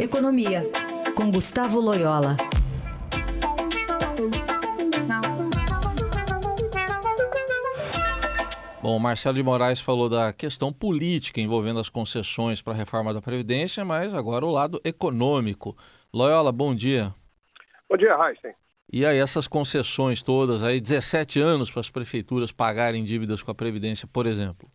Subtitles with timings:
[0.00, 0.62] Economia,
[1.14, 2.34] com Gustavo Loyola.
[8.82, 13.20] Bom, Marcelo de Moraes falou da questão política envolvendo as concessões para a reforma da
[13.20, 15.76] Previdência, mas agora o lado econômico.
[16.14, 17.12] Loyola, bom dia.
[17.86, 18.54] Bom dia, Heisen.
[18.90, 23.54] E aí, essas concessões todas, aí 17 anos para as prefeituras pagarem dívidas com a
[23.54, 24.66] Previdência, por exemplo?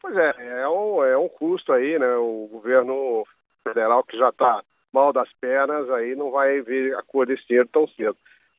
[0.00, 2.14] Pois é, é um, é um custo aí, né?
[2.14, 3.24] O governo
[3.66, 7.68] federal que já está mal das pernas, aí não vai ver a cor desse dinheiro
[7.72, 8.16] tão cedo.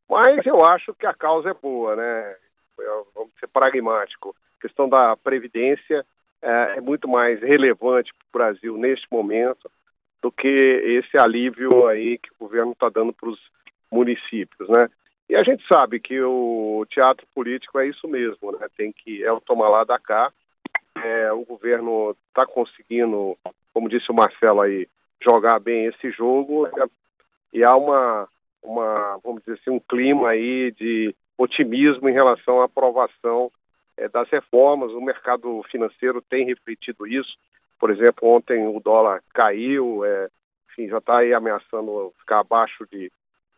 [0.09, 2.35] Mas eu acho que a causa é boa, né?
[3.15, 4.35] Vamos ser pragmático.
[4.57, 6.05] A questão da Previdência
[6.41, 9.69] é, é muito mais relevante para o Brasil neste momento
[10.21, 13.39] do que esse alívio aí que o governo está dando para os
[13.91, 14.89] municípios, né?
[15.29, 18.67] E a gente sabe que o teatro político é isso mesmo, né?
[18.75, 20.31] Tem que é o tomar lá da cá.
[20.95, 23.37] É, o governo está conseguindo,
[23.73, 24.87] como disse o Marcelo aí,
[25.21, 26.67] jogar bem esse jogo
[27.51, 28.27] e há uma,
[28.61, 33.51] uma vamos dizer assim, um clima aí de otimismo em relação à aprovação
[33.97, 34.91] é, das reformas.
[34.91, 37.35] O mercado financeiro tem refletido isso.
[37.79, 40.29] Por exemplo, ontem o dólar caiu, é,
[40.69, 43.11] enfim, já está aí ameaçando ficar abaixo de,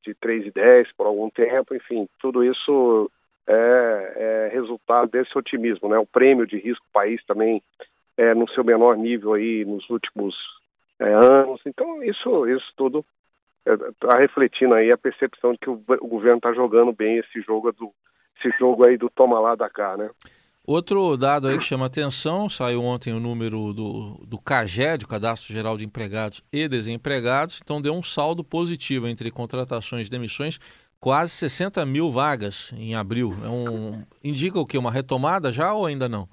[0.03, 1.75] de 3,10 por algum tempo.
[1.75, 3.09] Enfim, tudo isso
[3.47, 5.89] é, é, resultado desse otimismo.
[5.89, 5.97] Né?
[5.97, 7.61] O prêmio de risco país também
[8.17, 10.35] é no seu menor nível aí nos últimos
[10.99, 11.61] é, anos.
[11.65, 13.05] Então, isso, isso tudo
[13.65, 17.71] está refletindo aí a percepção de que o, o governo está jogando bem esse jogo
[17.71, 17.91] do
[18.37, 20.09] esse jogo aí do toma lá da cá, né?
[20.67, 25.53] Outro dado aí que chama atenção, saiu ontem o número do, do CAGED, o Cadastro
[25.53, 30.59] Geral de Empregados e Desempregados, então deu um saldo positivo entre contratações e demissões,
[30.99, 33.35] quase 60 mil vagas em abril.
[33.43, 34.75] É um, indica o que?
[34.75, 36.27] Uma retomada já ou ainda não?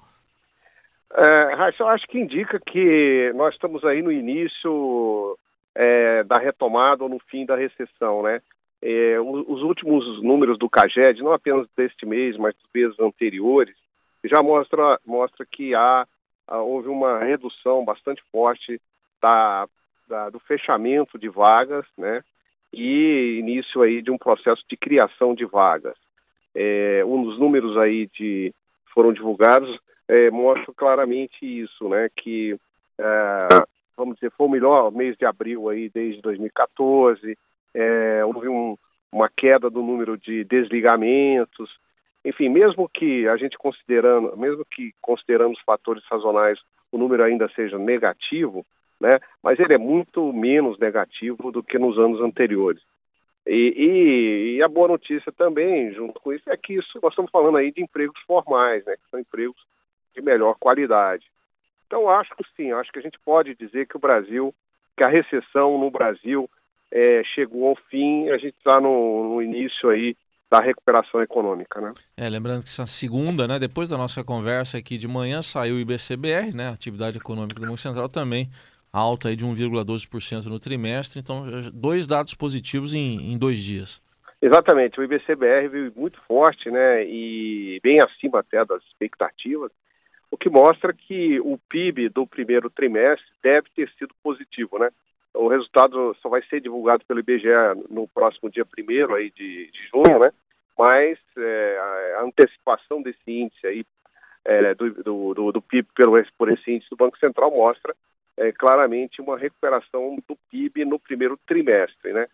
[1.15, 5.37] É, eu acho que indica que nós estamos aí no início
[5.75, 8.41] é, da retomada ou no fim da recessão, né?
[8.81, 13.75] É, os últimos números do CAGED, não apenas deste mês, mas dos meses anteriores,
[14.25, 16.05] já mostra, mostra que há,
[16.47, 18.81] houve uma redução bastante forte
[19.21, 19.67] da,
[20.07, 22.21] da, do fechamento de vagas, né?
[22.73, 25.95] E início aí de um processo de criação de vagas.
[26.55, 28.53] É, um dos números aí de
[28.93, 30.29] foram divulgados é,
[30.75, 32.09] claramente isso, né?
[32.15, 32.57] Que
[32.97, 33.47] é,
[33.95, 37.37] vamos dizer foi o melhor mês de abril aí desde 2014.
[37.73, 38.77] É, houve um,
[39.11, 41.69] uma queda do número de desligamentos.
[42.25, 46.59] Enfim, mesmo que a gente considerando, mesmo que considerando os fatores sazonais,
[46.91, 48.65] o número ainda seja negativo,
[48.99, 49.19] né?
[49.41, 52.81] Mas ele é muito menos negativo do que nos anos anteriores.
[53.45, 57.29] E, e, e, a boa notícia também, junto com isso, é que isso, nós estamos
[57.29, 59.57] falando aí de empregos formais, né, que são empregos
[60.13, 61.25] de melhor qualidade.
[61.87, 64.53] Então, acho que sim, acho que a gente pode dizer que o Brasil,
[64.97, 66.49] que a recessão no Brasil
[66.91, 70.15] é, chegou ao fim, a gente está no, no, início aí
[70.49, 71.93] da recuperação econômica, né?
[72.15, 75.79] É, lembrando que essa segunda, né, depois da nossa conversa aqui de manhã, saiu o
[75.79, 78.49] IBCBR, né, atividade econômica do Banco Central também,
[78.91, 83.99] alta aí de 1,12% no trimestre, então dois dados positivos em, em dois dias.
[84.39, 89.71] Exatamente, o IBCBR veio muito forte, né, e bem acima até das expectativas,
[90.33, 94.89] o que mostra que o PIB do primeiro trimestre deve ter sido positivo, né?
[95.31, 97.47] O resultado só vai ser divulgado pelo IBGE
[97.87, 100.31] no próximo dia primeiro aí de, de junho, né?
[100.75, 103.85] Mas é, a antecipação desse índice aí
[104.43, 107.95] é, do, do, do, do, PIB pelo, por esse índice do Banco Central mostra
[108.35, 112.25] é, claramente uma recuperação do PIB no primeiro trimestre, né?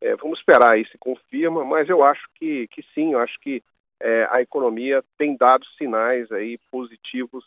[0.00, 3.60] É, vamos esperar aí se confirma, mas eu acho que, que sim, eu acho que
[4.00, 7.44] é, a economia tem dado sinais aí positivos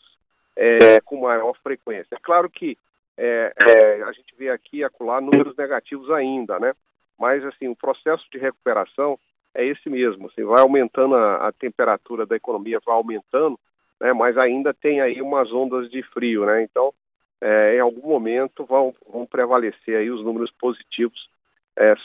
[0.56, 2.14] é, com maior frequência.
[2.14, 2.78] É claro que
[3.16, 6.72] é, é, a gente vê aqui e acolá números negativos ainda, né?
[7.18, 9.18] Mas assim, o processo de recuperação
[9.54, 13.58] é esse mesmo, assim, vai aumentando a, a temperatura da economia, vai aumentando,
[14.00, 14.12] né?
[14.12, 16.62] Mas ainda tem aí umas ondas de frio, né?
[16.62, 16.92] Então,
[17.40, 21.32] é, em algum momento vão, vão prevalecer aí os números positivos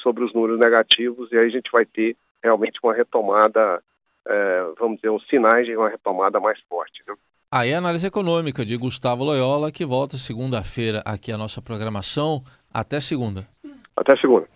[0.01, 3.83] sobre os números negativos e aí a gente vai ter realmente uma retomada,
[4.79, 7.03] vamos dizer, os sinais de uma retomada mais forte.
[7.05, 7.17] Viu?
[7.51, 12.43] Aí a análise econômica de Gustavo Loyola, que volta segunda-feira aqui a nossa programação.
[12.71, 13.47] Até segunda.
[13.95, 14.47] Até segunda.